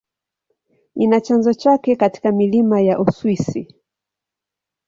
Ina 0.95 1.21
chanzo 1.21 1.53
chake 1.53 1.95
katika 1.95 2.31
milima 2.31 2.81
ya 2.81 2.99
Uswisi. 2.99 3.75